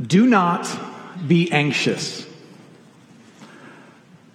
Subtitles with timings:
[0.00, 0.68] Do not
[1.26, 2.26] be anxious.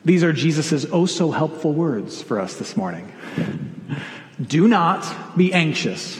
[0.03, 3.11] These are Jesus' oh so helpful words for us this morning.
[4.41, 6.19] Do not be anxious.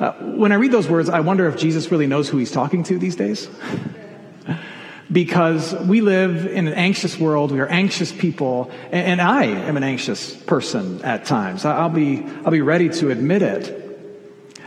[0.00, 2.82] Uh, when I read those words, I wonder if Jesus really knows who he's talking
[2.84, 3.48] to these days.
[5.12, 7.52] because we live in an anxious world.
[7.52, 11.64] We are anxious people, and, and I am an anxious person at times.
[11.64, 13.78] I'll be, I'll be ready to admit it.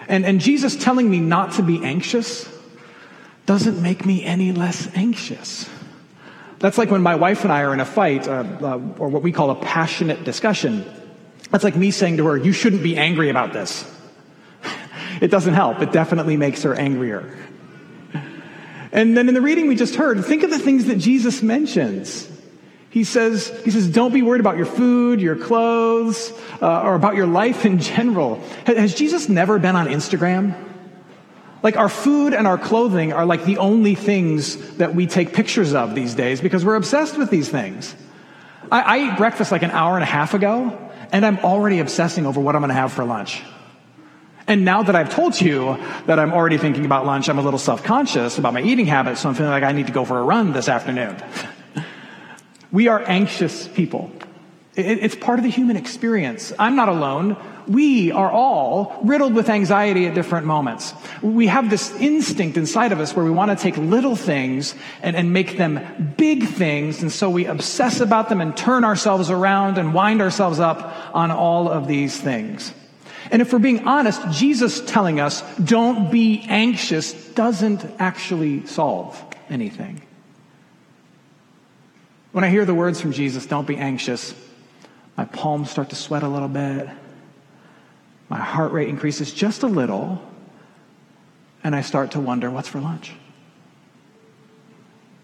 [0.08, 2.48] And, and Jesus telling me not to be anxious
[3.46, 5.70] doesn't make me any less anxious.
[6.60, 9.22] That's like when my wife and I are in a fight, uh, uh, or what
[9.22, 10.86] we call a passionate discussion.
[11.52, 13.86] That's like me saying to her, You shouldn't be angry about this.
[15.22, 15.82] it doesn't help.
[15.82, 17.38] It definitely makes her angrier.
[18.92, 22.32] And then in the reading we just heard, think of the things that Jesus mentions.
[22.90, 26.32] He says, he says, don't be worried about your food, your clothes,
[26.62, 28.42] uh, or about your life in general.
[28.66, 30.56] Has Jesus never been on Instagram?
[31.66, 35.74] Like our food and our clothing are like the only things that we take pictures
[35.74, 37.96] of these days because we're obsessed with these things.
[38.72, 42.28] I, I ate breakfast like an hour and a half ago, and I'm already obsessing
[42.28, 43.42] over what I'm going to have for lunch.
[44.46, 47.58] And now that I've told you that I'm already thinking about lunch, I'm a little
[47.58, 50.20] self conscious about my eating habits, so I'm feeling like I need to go for
[50.20, 51.18] a run this afternoon.
[52.72, 54.12] we are anxious people.
[54.78, 56.52] It's part of the human experience.
[56.60, 57.38] I'm not alone.
[57.66, 60.94] We are all riddled with anxiety at different moments.
[61.22, 65.16] We have this instinct inside of us where we want to take little things and,
[65.16, 67.02] and make them big things.
[67.02, 71.32] And so we obsess about them and turn ourselves around and wind ourselves up on
[71.32, 72.74] all of these things.
[73.32, 80.02] And if we're being honest, Jesus telling us, don't be anxious, doesn't actually solve anything.
[82.34, 84.36] When I hear the words from Jesus, don't be anxious,
[85.18, 86.90] my palms start to sweat a little bit.
[88.30, 90.22] My heart rate increases just a little.
[91.64, 93.14] And I start to wonder, what's for lunch?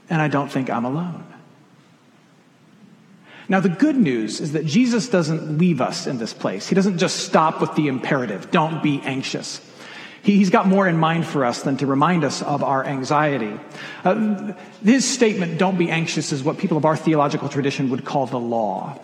[0.09, 1.25] And I don't think I'm alone.
[3.47, 6.67] Now, the good news is that Jesus doesn't leave us in this place.
[6.67, 9.59] He doesn't just stop with the imperative don't be anxious.
[10.23, 13.59] He's got more in mind for us than to remind us of our anxiety.
[14.03, 18.27] Uh, his statement, don't be anxious, is what people of our theological tradition would call
[18.27, 18.99] the law.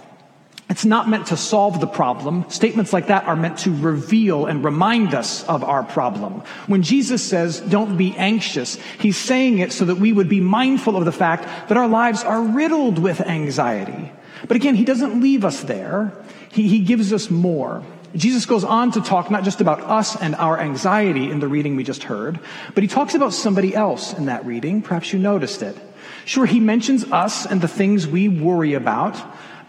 [0.70, 2.50] It's not meant to solve the problem.
[2.50, 6.44] Statements like that are meant to reveal and remind us of our problem.
[6.68, 10.98] When Jesus says, don't be anxious, he's saying it so that we would be mindful
[10.98, 14.12] of the fact that our lives are riddled with anxiety.
[14.48, 16.12] But again, he doesn't leave us there.
[16.52, 17.84] He, he gives us more.
[18.14, 21.76] Jesus goes on to talk not just about us and our anxiety in the reading
[21.76, 22.40] we just heard,
[22.74, 24.82] but he talks about somebody else in that reading.
[24.82, 25.78] Perhaps you noticed it.
[26.26, 29.16] Sure, he mentions us and the things we worry about,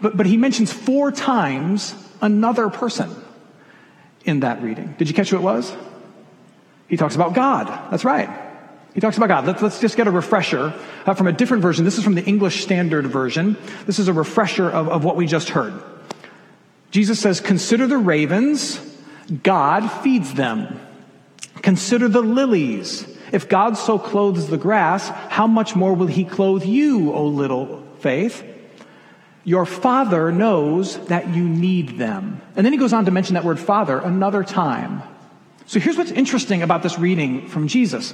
[0.01, 3.09] but, but he mentions four times another person
[4.25, 4.95] in that reading.
[4.97, 5.75] Did you catch who it was?
[6.87, 7.67] He talks about God.
[7.91, 8.29] That's right.
[8.93, 9.45] He talks about God.
[9.45, 10.73] Let's, let's just get a refresher
[11.05, 11.85] uh, from a different version.
[11.85, 13.55] This is from the English Standard Version.
[13.85, 15.73] This is a refresher of, of what we just heard.
[16.91, 18.79] Jesus says, Consider the ravens,
[19.43, 20.79] God feeds them.
[21.61, 23.05] Consider the lilies.
[23.31, 27.85] If God so clothes the grass, how much more will he clothe you, O little
[27.99, 28.43] faith?
[29.49, 32.39] Your father knows that you need them.
[32.55, 35.01] And then he goes on to mention that word father another time.
[35.65, 38.13] So here's what's interesting about this reading from Jesus.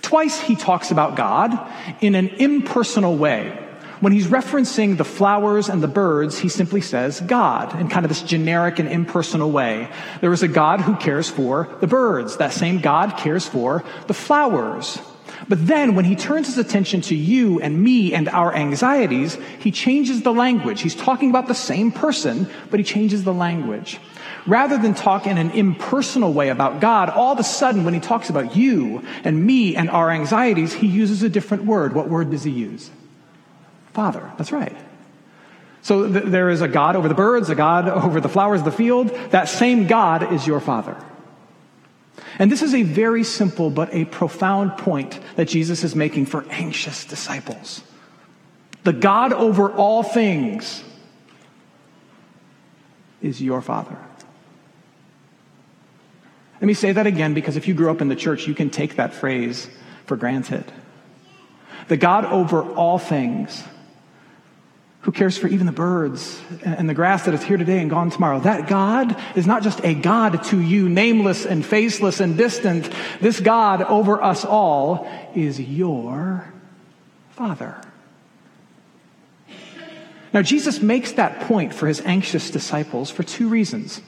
[0.00, 1.52] Twice he talks about God
[2.00, 3.50] in an impersonal way.
[4.00, 8.08] When he's referencing the flowers and the birds, he simply says God in kind of
[8.08, 9.90] this generic and impersonal way.
[10.22, 12.38] There is a God who cares for the birds.
[12.38, 14.98] That same God cares for the flowers.
[15.52, 19.70] But then when he turns his attention to you and me and our anxieties, he
[19.70, 20.80] changes the language.
[20.80, 24.00] He's talking about the same person, but he changes the language.
[24.46, 28.00] Rather than talk in an impersonal way about God, all of a sudden, when he
[28.00, 31.94] talks about you and me and our anxieties, he uses a different word.
[31.94, 32.90] What word does he use?
[33.92, 34.32] Father.
[34.38, 34.74] That's right.
[35.82, 38.64] So th- there is a God over the birds, a God over the flowers of
[38.64, 39.10] the field.
[39.32, 40.96] That same God is your Father.
[42.38, 46.44] And this is a very simple but a profound point that Jesus is making for
[46.50, 47.82] anxious disciples.
[48.84, 50.82] The God over all things
[53.20, 53.96] is your Father.
[56.60, 58.70] Let me say that again because if you grew up in the church, you can
[58.70, 59.68] take that phrase
[60.06, 60.64] for granted.
[61.88, 63.64] The God over all things,
[65.02, 68.10] who cares for even the birds and the grass that is here today and gone
[68.10, 68.38] tomorrow.
[68.38, 72.88] That God is not just a God to you, nameless and faceless and distant.
[73.20, 76.52] This God over us all is your
[77.30, 77.80] Father.
[80.32, 84.00] Now, Jesus makes that point for his anxious disciples for two reasons.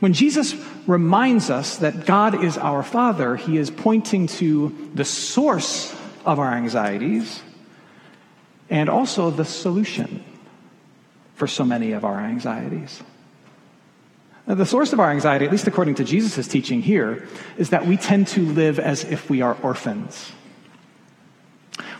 [0.00, 0.54] When Jesus
[0.86, 5.96] reminds us that God is our Father, he is pointing to the source
[6.26, 7.40] of our anxieties
[8.68, 10.22] and also the solution
[11.34, 13.02] for so many of our anxieties.
[14.46, 17.26] Now, the source of our anxiety, at least according to Jesus' teaching here,
[17.56, 20.32] is that we tend to live as if we are orphans.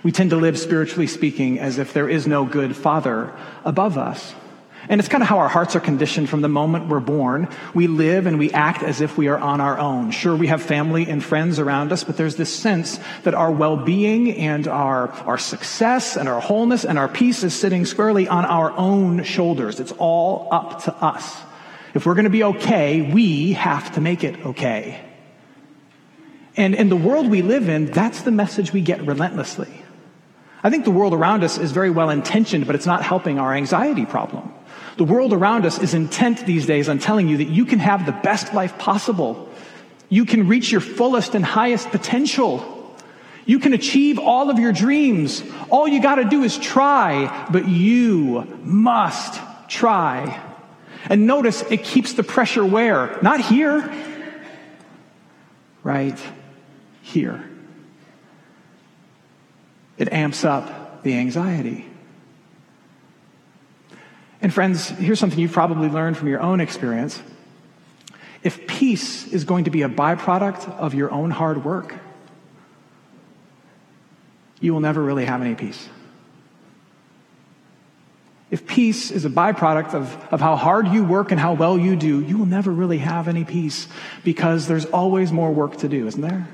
[0.03, 3.33] We tend to live, spiritually speaking, as if there is no good father
[3.65, 4.35] above us.
[4.89, 7.49] And it's kind of how our hearts are conditioned from the moment we're born.
[7.73, 10.11] We live and we act as if we are on our own.
[10.11, 14.33] Sure, we have family and friends around us, but there's this sense that our well-being
[14.33, 18.73] and our, our success and our wholeness and our peace is sitting squarely on our
[18.73, 19.81] own shoulders.
[19.81, 21.37] It's all up to us.
[21.95, 25.01] If we're going to be okay, we have to make it okay.
[26.57, 29.73] And in the world we live in, that's the message we get relentlessly.
[30.63, 33.53] I think the world around us is very well intentioned, but it's not helping our
[33.53, 34.53] anxiety problem.
[34.97, 38.07] The world around us is intent these days on telling you that you can have
[38.07, 39.49] the best life possible.
[40.09, 42.97] You can reach your fullest and highest potential.
[43.47, 45.43] You can achieve all of your dreams.
[45.69, 50.41] All you got to do is try, but you must try.
[51.11, 53.19] And notice it keeps the pressure where?
[53.21, 53.93] Not here.
[55.83, 56.19] Right
[57.03, 57.45] here.
[59.99, 61.87] It amps up the anxiety.
[64.45, 67.23] And friends, here's something you've probably learned from your own experience.
[68.43, 71.95] If peace is going to be a byproduct of your own hard work,
[74.61, 75.89] you will never really have any peace.
[78.51, 81.97] If peace is a byproduct of, of how hard you work and how well you
[81.97, 83.89] do, you will never really have any peace
[84.25, 86.47] because there's always more work to do, isn't there?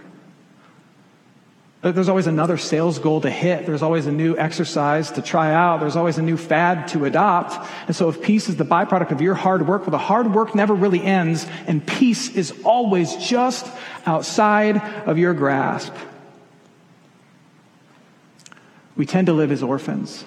[1.82, 3.65] There's always another sales goal to hit.
[3.65, 5.81] There's always a new exercise to try out.
[5.81, 7.67] There's always a new fad to adopt.
[7.87, 10.55] And so if peace is the byproduct of your hard work, well, the hard work
[10.55, 13.67] never really ends and peace is always just
[14.05, 15.94] outside of your grasp.
[18.94, 20.26] We tend to live as orphans,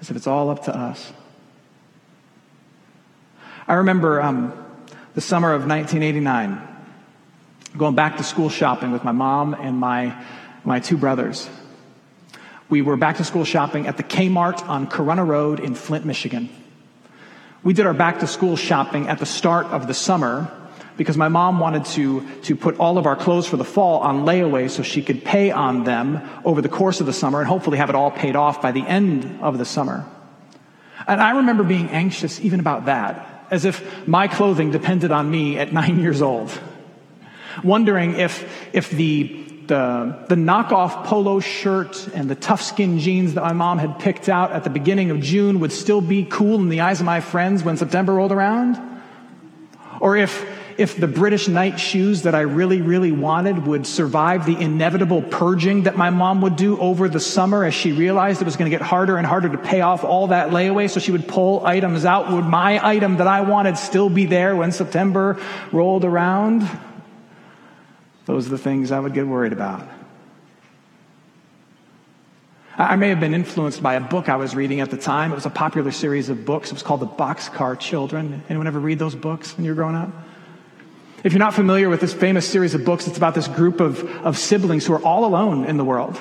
[0.00, 1.12] as if it's all up to us.
[3.66, 4.64] I remember um,
[5.12, 6.77] the summer of 1989
[7.76, 10.24] going back to school shopping with my mom and my,
[10.64, 11.48] my two brothers.
[12.70, 16.48] We were back to school shopping at the Kmart on Corunna Road in Flint, Michigan.
[17.62, 20.54] We did our back to school shopping at the start of the summer
[20.96, 24.24] because my mom wanted to, to put all of our clothes for the fall on
[24.24, 27.78] layaway so she could pay on them over the course of the summer and hopefully
[27.78, 30.04] have it all paid off by the end of the summer.
[31.06, 35.58] And I remember being anxious even about that, as if my clothing depended on me
[35.58, 36.50] at nine years old
[37.64, 43.42] wondering if, if the, the, the knockoff polo shirt and the tough skin jeans that
[43.42, 46.68] my mom had picked out at the beginning of June would still be cool in
[46.68, 48.78] the eyes of my friends when September rolled around.
[50.00, 50.46] Or if,
[50.78, 55.82] if the British Knight shoes that I really, really wanted would survive the inevitable purging
[55.82, 58.76] that my mom would do over the summer as she realized it was going to
[58.76, 60.88] get harder and harder to pay off all that layaway.
[60.88, 62.30] So she would pull items out.
[62.30, 65.40] Would my item that I wanted still be there when September
[65.72, 66.68] rolled around?
[68.28, 69.88] Those are the things I would get worried about.
[72.76, 75.32] I may have been influenced by a book I was reading at the time.
[75.32, 76.68] It was a popular series of books.
[76.68, 78.42] It was called The Boxcar Children.
[78.50, 80.10] Anyone ever read those books when you were growing up?
[81.24, 84.04] If you're not familiar with this famous series of books, it's about this group of,
[84.22, 86.20] of siblings who are all alone in the world.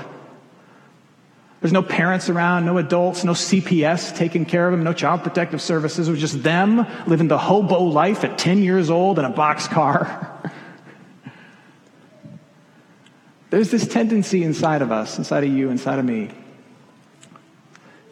[1.59, 5.61] There's no parents around, no adults, no CPS taking care of them, no child protective
[5.61, 6.07] services.
[6.07, 10.53] It was just them living the hobo life at 10 years old in a boxcar.
[13.49, 16.31] There's this tendency inside of us, inside of you, inside of me,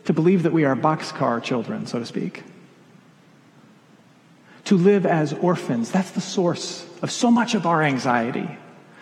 [0.06, 2.44] to believe that we are boxcar children, so to speak.
[4.66, 5.92] To live as orphans.
[5.92, 8.50] That's the source of so much of our anxiety.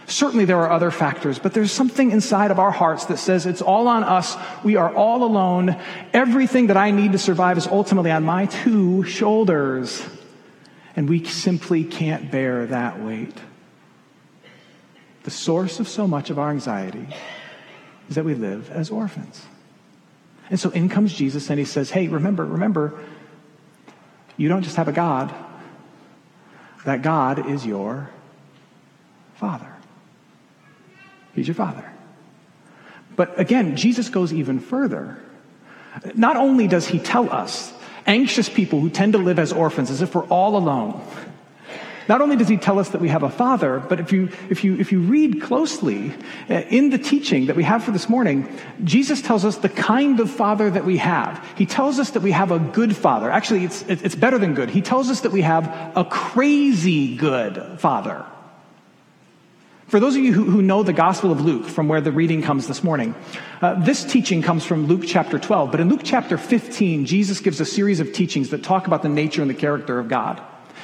[0.06, 3.62] Certainly there are other factors, but there's something inside of our hearts that says it's
[3.62, 4.36] all on us.
[4.64, 5.80] We are all alone.
[6.12, 10.04] Everything that I need to survive is ultimately on my two shoulders.
[10.96, 13.38] And we simply can't bear that weight.
[15.24, 17.08] The source of so much of our anxiety
[18.10, 19.46] is that we live as orphans.
[20.50, 23.00] And so in comes Jesus and he says, Hey, remember, remember,
[24.38, 25.34] you don't just have a God,
[26.86, 28.10] that God is your
[29.36, 29.74] Father.
[31.34, 31.90] He's your Father.
[33.16, 35.20] But again, Jesus goes even further.
[36.16, 37.72] Not only does he tell us,
[38.06, 41.02] anxious people who tend to live as orphans, as if we're all alone,
[42.08, 44.64] not only does he tell us that we have a father, but if you, if
[44.64, 46.14] you, if you read closely
[46.50, 48.48] uh, in the teaching that we have for this morning,
[48.84, 51.46] Jesus tells us the kind of father that we have.
[51.58, 53.30] He tells us that we have a good father.
[53.30, 54.70] Actually, it's, it's better than good.
[54.70, 58.26] He tells us that we have a crazy good father.
[59.94, 62.42] For those of you who, who know the Gospel of Luke, from where the reading
[62.42, 63.14] comes this morning,
[63.62, 65.70] uh, this teaching comes from Luke chapter 12.
[65.70, 69.10] But in Luke chapter 15, Jesus gives a series of teachings that talk about the
[69.10, 70.42] nature and the character of God.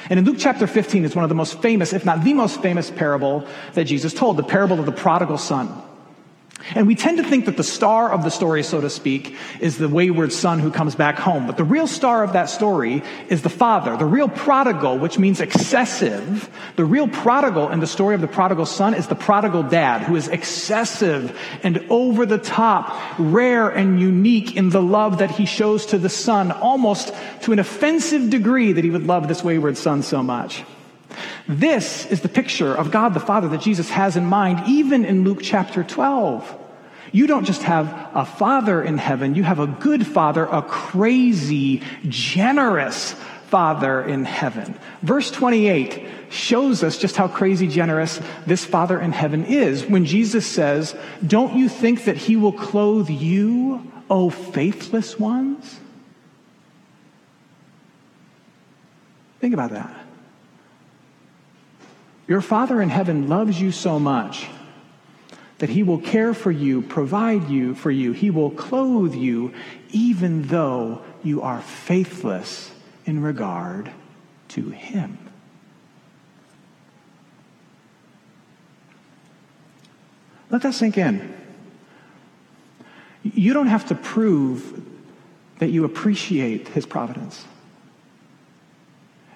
[0.08, 2.62] And in Luke chapter 15 is one of the most famous, if not the most
[2.62, 5.70] famous parable that Jesus told, the parable of the prodigal son.
[6.74, 9.78] And we tend to think that the star of the story, so to speak, is
[9.78, 11.46] the wayward son who comes back home.
[11.46, 15.40] But the real star of that story is the father, the real prodigal, which means
[15.40, 16.48] excessive.
[16.76, 20.16] The real prodigal in the story of the prodigal son is the prodigal dad, who
[20.16, 25.86] is excessive and over the top, rare and unique in the love that he shows
[25.86, 27.12] to the son, almost
[27.42, 30.64] to an offensive degree that he would love this wayward son so much.
[31.48, 35.24] This is the picture of God the Father that Jesus has in mind, even in
[35.24, 36.59] Luke chapter 12.
[37.12, 41.82] You don't just have a father in heaven, you have a good father, a crazy,
[42.08, 43.14] generous
[43.48, 44.78] father in heaven.
[45.02, 50.46] Verse 28 shows us just how crazy generous this father in heaven is when Jesus
[50.46, 55.80] says, Don't you think that he will clothe you, O faithless ones?
[59.40, 59.90] Think about that.
[62.28, 64.46] Your Father in heaven loves you so much
[65.60, 68.12] that he will care for you, provide you for you.
[68.12, 69.52] He will clothe you
[69.92, 72.72] even though you are faithless
[73.04, 73.90] in regard
[74.48, 75.18] to him.
[80.48, 81.36] Let that sink in.
[83.22, 84.82] You don't have to prove
[85.58, 87.44] that you appreciate his providence.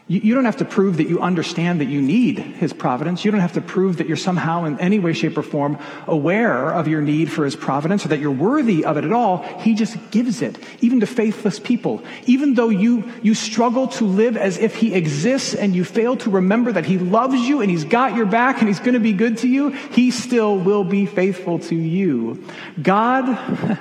[0.06, 3.24] You, you don't have to prove that you understand that you need His providence.
[3.24, 6.74] You don't have to prove that you're somehow in any way, shape, or form aware
[6.74, 9.38] of your need for His providence or that you're worthy of it at all.
[9.60, 12.02] He just gives it, even to faithless people.
[12.26, 16.30] Even though you, you struggle to live as if He exists and you fail to
[16.30, 19.14] remember that He loves you and He's got your back and He's going to be
[19.14, 22.46] good to you, He still will be faithful to you.
[22.82, 23.78] God,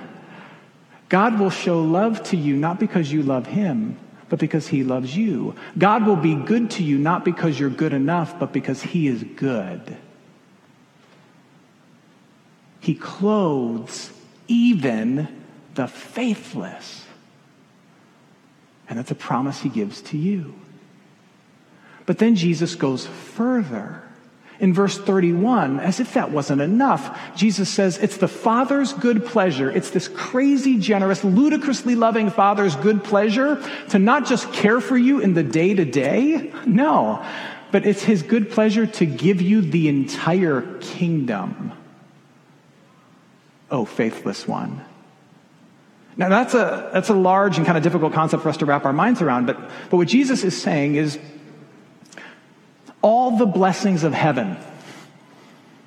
[1.10, 3.98] God will show love to you not because you love Him
[4.34, 5.54] but because he loves you.
[5.78, 9.24] God will be good to you not because you're good enough, but because he is
[9.24, 9.96] good.
[12.80, 14.12] He clothes
[14.48, 15.28] even
[15.76, 17.06] the faithless.
[18.90, 20.56] And that's a promise he gives to you.
[22.08, 24.02] But then Jesus goes further
[24.64, 29.70] in verse 31, as if that wasn't enough, Jesus says it's the Father's good pleasure.
[29.70, 35.20] It's this crazy, generous, ludicrously loving Father's good pleasure to not just care for you
[35.20, 36.54] in the day to day.
[36.66, 37.26] No,
[37.74, 41.74] but it's his good pleasure to give you the entire kingdom.
[43.70, 44.82] Oh, faithless one.
[46.16, 48.86] Now that's a, that's a large and kind of difficult concept for us to wrap
[48.86, 51.20] our minds around, but, but what Jesus is saying is
[53.04, 54.58] all the blessings of heaven,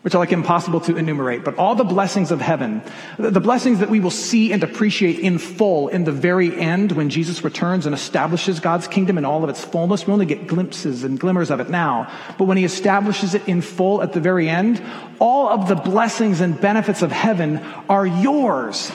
[0.02, 2.80] which are like impossible to enumerate, but all the blessings of heaven,
[3.18, 7.10] the blessings that we will see and appreciate in full in the very end when
[7.10, 10.06] Jesus returns and establishes God's kingdom in all of its fullness.
[10.06, 12.12] We only get glimpses and glimmers of it now.
[12.38, 14.80] But when he establishes it in full at the very end,
[15.18, 17.58] all of the blessings and benefits of heaven
[17.88, 18.92] are yours.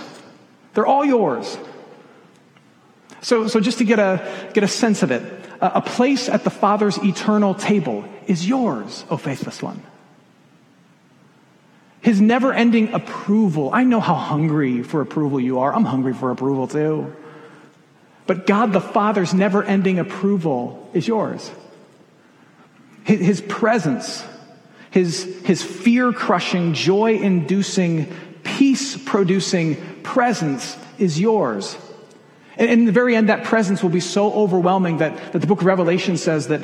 [0.75, 1.57] They're all yours.
[3.21, 6.49] So, so just to get a, get a sense of it, a place at the
[6.49, 9.81] Father's eternal table is yours, O faithless one.
[12.01, 13.69] His never ending approval.
[13.71, 15.73] I know how hungry for approval you are.
[15.73, 17.15] I'm hungry for approval too.
[18.25, 21.51] But God the Father's never ending approval is yours.
[23.03, 24.23] His presence,
[24.89, 28.11] his, his fear crushing, joy inducing,
[28.43, 31.77] peace producing presence is yours.
[32.57, 35.61] And in the very end, that presence will be so overwhelming that, that the book
[35.61, 36.61] of Revelation says that,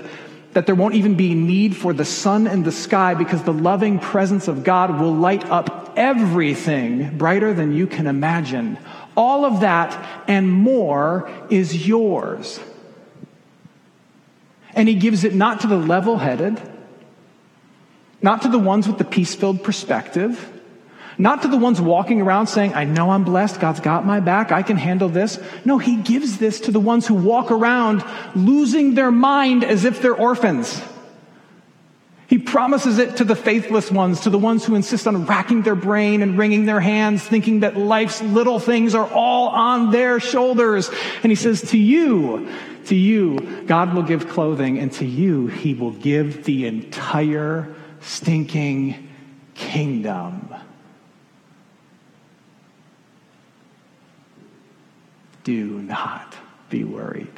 [0.53, 4.00] that there won't even be need for the sun and the sky because the loving
[4.00, 8.77] presence of God will light up everything brighter than you can imagine.
[9.15, 12.60] All of that and more is yours.
[14.74, 16.62] And he gives it not to the level headed,
[18.22, 20.57] not to the ones with the peace filled perspective,
[21.18, 23.60] not to the ones walking around saying, I know I'm blessed.
[23.60, 24.52] God's got my back.
[24.52, 25.40] I can handle this.
[25.66, 28.04] No, he gives this to the ones who walk around
[28.36, 30.82] losing their mind as if they're orphans.
[32.28, 35.76] He promises it to the faithless ones, to the ones who insist on racking their
[35.76, 40.92] brain and wringing their hands, thinking that life's little things are all on their shoulders.
[41.24, 42.50] And he says, to you,
[42.88, 49.08] to you, God will give clothing, and to you, he will give the entire stinking
[49.56, 50.54] kingdom.
[55.48, 56.36] Do not
[56.70, 57.32] be worried.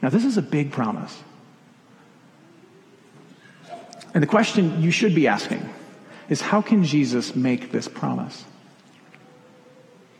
[0.00, 1.22] Now, this is a big promise.
[4.14, 5.68] And the question you should be asking
[6.30, 8.42] is how can Jesus make this promise?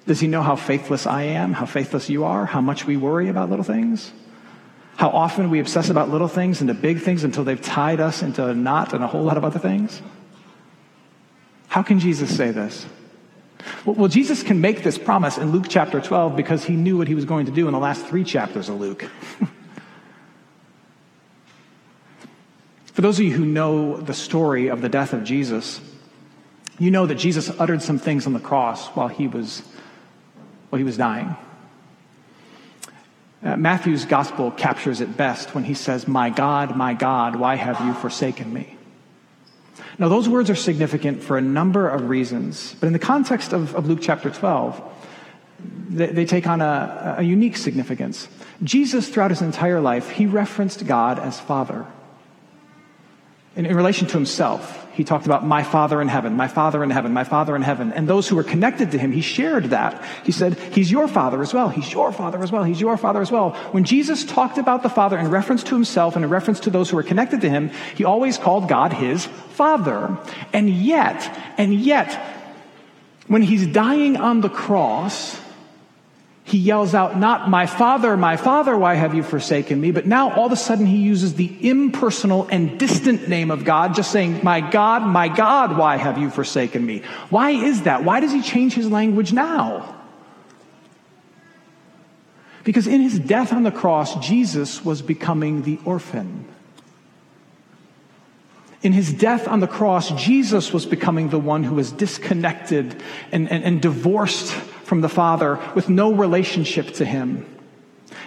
[0.07, 3.31] Does he know how faithless I am, how faithless you are, how much we worry
[3.31, 4.13] about little things?
[4.97, 8.47] How often we obsess about little things into big things until they've tied us into
[8.47, 10.03] a knot and a whole lot of other things?
[11.69, 12.85] How can Jesus say this?
[13.85, 17.15] Well, Jesus can make this promise in Luke chapter 12 because he knew what he
[17.15, 19.05] was going to do in the last three chapters of Luke.
[22.87, 25.81] For those of you who know the story of the death of Jesus,
[26.79, 29.63] you know that Jesus uttered some things on the cross while he was,
[30.71, 31.37] while he was dying.
[33.45, 37.81] Uh, Matthew's gospel captures it best when he says, My God, my God, why have
[37.85, 38.79] you forsaken me?
[39.99, 43.75] Now, those words are significant for a number of reasons, but in the context of,
[43.75, 44.83] of Luke chapter 12,
[45.89, 48.29] they, they take on a, a unique significance.
[48.63, 51.87] Jesus, throughout his entire life, he referenced God as Father.
[53.57, 56.91] In, in, relation to himself, he talked about my Father in heaven, my Father in
[56.91, 57.93] heaven, my Father in heaven.
[57.93, 60.05] And those who were connected to him, he shared that.
[60.25, 61.69] He said, He's your Father as well.
[61.69, 62.63] He's your Father as well.
[62.63, 63.51] He's your Father as well.
[63.73, 66.91] When Jesus talked about the Father in reference to himself and in reference to those
[66.91, 70.17] who were connected to him, he always called God his Father.
[70.53, 72.13] And yet, and yet,
[73.27, 75.41] when he's dying on the cross,
[76.47, 79.93] he yells out, Not my father, my father, why have you forsaken me?
[79.93, 83.95] But now all of a sudden he uses the impersonal and distant name of God,
[83.95, 87.03] just saying, My God, my God, why have you forsaken me?
[87.31, 88.05] Why is that?
[88.05, 90.03] Why does he change his language now?
[92.63, 96.47] Because in his death on the cross, Jesus was becoming the orphan.
[98.83, 103.51] In his death on the cross, Jesus was becoming the one who was disconnected and,
[103.51, 107.54] and, and divorced from the Father with no relationship to him.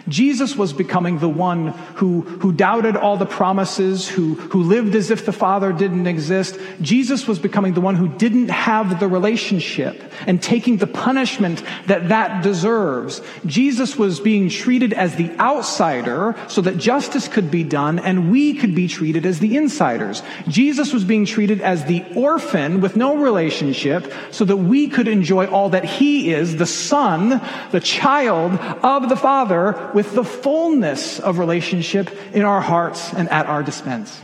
[0.07, 5.11] Jesus was becoming the one who, who doubted all the promises, who, who lived as
[5.11, 6.57] if the Father didn't exist.
[6.81, 12.09] Jesus was becoming the one who didn't have the relationship and taking the punishment that
[12.09, 13.22] that deserves.
[13.46, 18.53] Jesus was being treated as the outsider so that justice could be done and we
[18.53, 20.24] could be treated as the insiders.
[20.48, 25.46] Jesus was being treated as the orphan with no relationship so that we could enjoy
[25.48, 27.41] all that he is, the son,
[27.72, 33.48] the child of the Father with the fullness of relationship in our hearts and at
[33.48, 34.22] our dispense.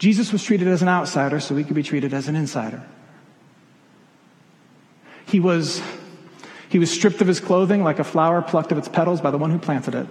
[0.00, 2.82] Jesus was treated as an outsider so we could be treated as an insider.
[5.26, 5.80] He was,
[6.68, 9.38] he was stripped of his clothing like a flower plucked of its petals by the
[9.38, 10.08] one who planted it.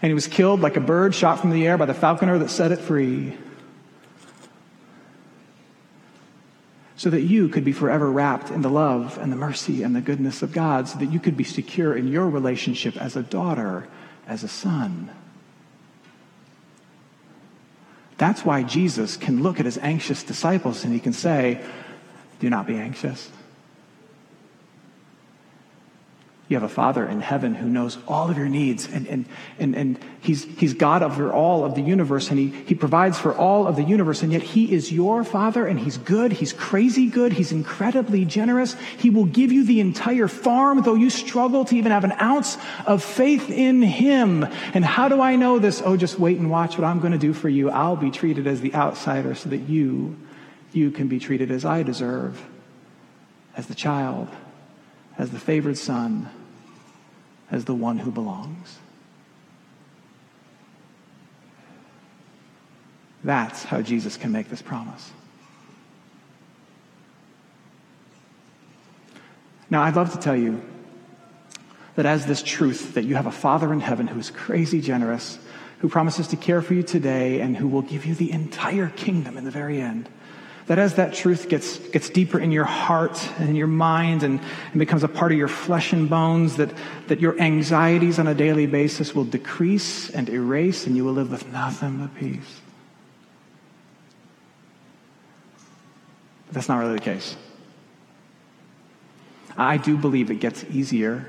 [0.00, 2.48] And he was killed like a bird shot from the air by the falconer that
[2.48, 3.36] set it free.
[7.02, 10.00] So that you could be forever wrapped in the love and the mercy and the
[10.00, 13.88] goodness of God, so that you could be secure in your relationship as a daughter,
[14.28, 15.10] as a son.
[18.18, 21.60] That's why Jesus can look at his anxious disciples and he can say,
[22.38, 23.32] Do not be anxious.
[26.52, 29.24] You have a Father in heaven who knows all of your needs, and, and,
[29.58, 33.34] and, and he's, he's God over all of the universe, and he, he provides for
[33.34, 36.30] all of the universe, and yet He is your Father, and He's good.
[36.30, 37.32] He's crazy good.
[37.32, 38.76] He's incredibly generous.
[38.98, 42.58] He will give you the entire farm, though you struggle to even have an ounce
[42.84, 44.44] of faith in Him.
[44.74, 45.80] And how do I know this?
[45.82, 47.70] Oh, just wait and watch what I'm going to do for you.
[47.70, 50.18] I'll be treated as the outsider so that you,
[50.74, 52.44] you can be treated as I deserve,
[53.56, 54.28] as the child,
[55.16, 56.28] as the favored son
[57.52, 58.78] as the one who belongs.
[63.22, 65.12] That's how Jesus can make this promise.
[69.70, 70.62] Now, I'd love to tell you
[71.94, 75.38] that as this truth that you have a Father in heaven who is crazy generous,
[75.78, 79.36] who promises to care for you today, and who will give you the entire kingdom
[79.36, 80.08] in the very end
[80.66, 84.40] that as that truth gets, gets deeper in your heart and in your mind and,
[84.70, 86.72] and becomes a part of your flesh and bones, that,
[87.08, 91.30] that your anxieties on a daily basis will decrease and erase and you will live
[91.30, 92.60] with nothing but peace.
[96.46, 97.36] But that's not really the case.
[99.56, 101.26] I do believe it gets easier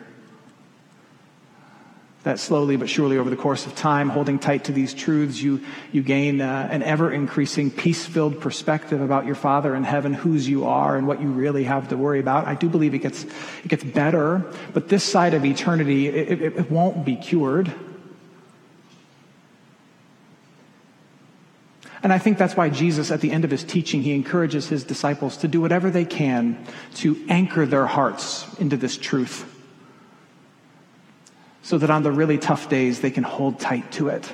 [2.24, 5.62] that slowly but surely over the course of time, holding tight to these truths, you,
[5.92, 10.48] you gain uh, an ever increasing peace filled perspective about your Father in heaven, whose
[10.48, 12.48] you are, and what you really have to worry about.
[12.48, 16.42] I do believe it gets, it gets better, but this side of eternity, it, it,
[16.42, 17.74] it won't be cured.
[22.02, 24.84] And I think that's why Jesus, at the end of his teaching, he encourages his
[24.84, 29.53] disciples to do whatever they can to anchor their hearts into this truth
[31.63, 34.32] so that on the really tough days they can hold tight to it.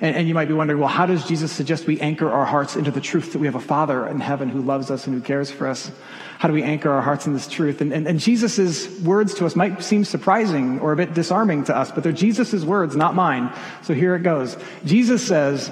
[0.00, 2.76] And, and, you might be wondering, well, how does Jesus suggest we anchor our hearts
[2.76, 5.20] into the truth that we have a Father in heaven who loves us and who
[5.20, 5.90] cares for us?
[6.38, 7.80] How do we anchor our hearts in this truth?
[7.80, 11.76] And, and, and Jesus' words to us might seem surprising or a bit disarming to
[11.76, 13.52] us, but they're Jesus' words, not mine.
[13.82, 14.56] So here it goes.
[14.84, 15.68] Jesus says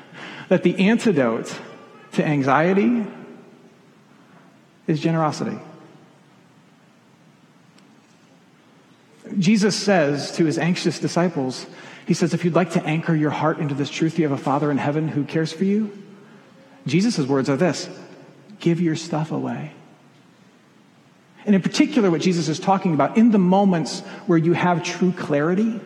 [0.48, 1.56] that the antidote
[2.12, 3.06] to anxiety
[4.88, 5.58] is generosity.
[9.38, 11.66] Jesus says to his anxious disciples,
[12.06, 14.42] he says, if you'd like to anchor your heart into this truth, you have a
[14.42, 15.96] Father in heaven who cares for you.
[16.86, 17.88] Jesus' words are this
[18.60, 19.72] give your stuff away.
[21.44, 25.12] And in particular, what Jesus is talking about, in the moments where you have true
[25.12, 25.80] clarity,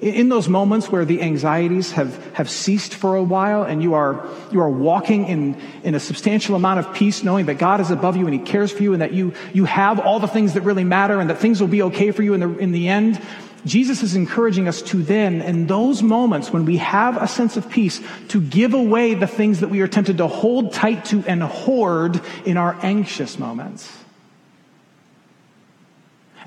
[0.00, 4.26] in those moments where the anxieties have, have ceased for a while and you are,
[4.52, 8.16] you are walking in, in a substantial amount of peace, knowing that God is above
[8.16, 10.60] you and He cares for you and that you, you have all the things that
[10.60, 13.20] really matter and that things will be okay for you in the, in the end,
[13.64, 17.68] Jesus is encouraging us to then, in those moments when we have a sense of
[17.68, 21.42] peace, to give away the things that we are tempted to hold tight to and
[21.42, 23.97] hoard in our anxious moments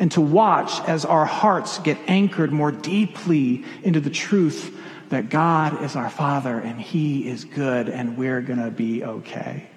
[0.02, 4.76] and to watch as our hearts get anchored more deeply into the truth
[5.10, 9.68] that God is our Father and He is good and we're going to be okay.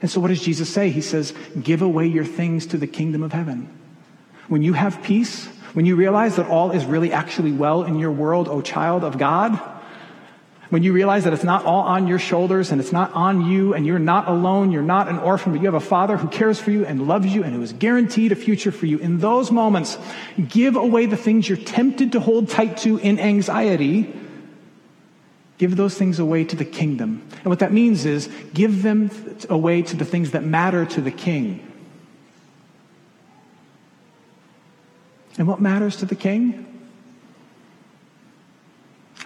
[0.00, 0.90] And so, what does Jesus say?
[0.90, 3.68] He says, Give away your things to the kingdom of heaven.
[4.46, 8.12] When you have peace, when you realize that all is really actually well in your
[8.12, 9.60] world, O child of God,
[10.72, 13.74] when you realize that it's not all on your shoulders and it's not on you
[13.74, 16.58] and you're not alone, you're not an orphan, but you have a father who cares
[16.58, 18.96] for you and loves you and who has guaranteed a future for you.
[18.96, 19.98] In those moments,
[20.48, 24.18] give away the things you're tempted to hold tight to in anxiety.
[25.58, 27.22] Give those things away to the kingdom.
[27.32, 29.10] And what that means is give them
[29.50, 31.70] away to the things that matter to the king.
[35.36, 36.66] And what matters to the king?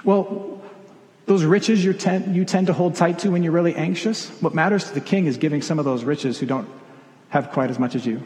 [0.02, 0.55] Well,
[1.26, 4.54] those riches you tend, you tend to hold tight to when you're really anxious, what
[4.54, 6.68] matters to the king is giving some of those riches who don't
[7.28, 8.22] have quite as much as you.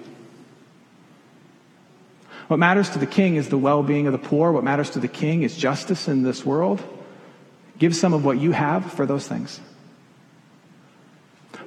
[2.49, 4.53] What matters to the king is the well being of the poor.
[4.53, 6.83] What matters to the king is justice in this world.
[7.79, 9.61] Give some of what you have for those things.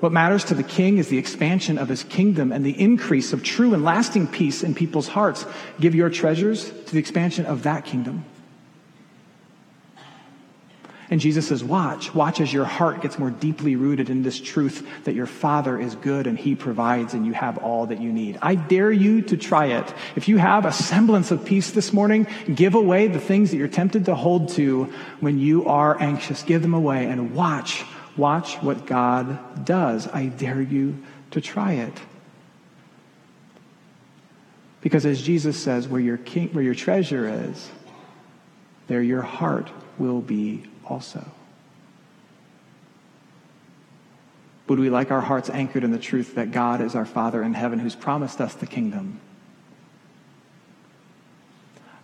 [0.02, 3.42] What matters to the king is the expansion of his kingdom and the increase of
[3.42, 5.46] true and lasting peace in people's hearts.
[5.80, 8.26] Give your treasures to the expansion of that kingdom.
[11.14, 14.84] And Jesus says, Watch, watch as your heart gets more deeply rooted in this truth
[15.04, 18.40] that your Father is good and He provides and you have all that you need.
[18.42, 19.94] I dare you to try it.
[20.16, 23.68] If you have a semblance of peace this morning, give away the things that you're
[23.68, 24.86] tempted to hold to
[25.20, 26.42] when you are anxious.
[26.42, 27.86] Give them away and watch,
[28.18, 30.08] watch what God does.
[30.08, 30.98] I dare you
[31.30, 31.94] to try it.
[34.82, 37.70] Because as Jesus says, where your, king, where your treasure is,
[38.88, 41.26] there your heart will be also.
[44.68, 47.54] Would we like our hearts anchored in the truth that God is our Father in
[47.54, 49.20] heaven who's promised us the kingdom?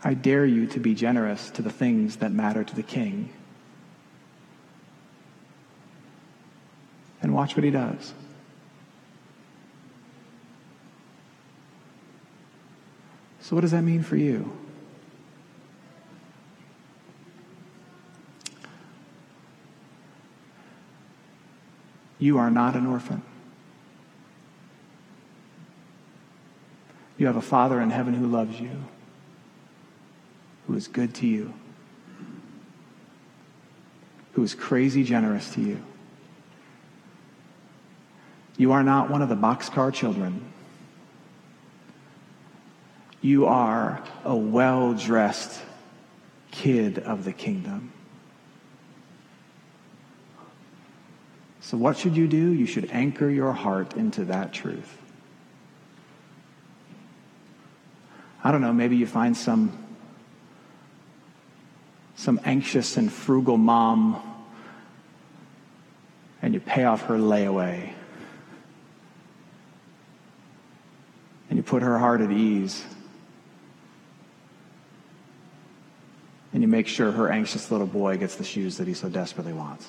[0.04, 3.34] I dare you to be generous to the things that matter to the king.
[7.22, 8.14] And watch what he does.
[13.42, 14.56] So, what does that mean for you?
[22.20, 23.24] You are not an orphan.
[27.18, 28.86] You have a Father in heaven who loves you,
[30.68, 31.54] who is good to you,
[34.34, 35.84] who is crazy generous to you.
[38.58, 40.52] You are not one of the boxcar children.
[43.22, 45.62] You are a well dressed
[46.52, 47.94] kid of the kingdom.
[51.70, 52.52] So, what should you do?
[52.52, 54.98] You should anchor your heart into that truth.
[58.44, 59.78] I don't know, maybe you find some,
[62.16, 64.20] some anxious and frugal mom
[66.42, 67.94] and you pay off her layaway.
[71.52, 72.84] And you put her heart at ease.
[76.52, 79.54] And you make sure her anxious little boy gets the shoes that he so desperately
[79.54, 79.88] wants.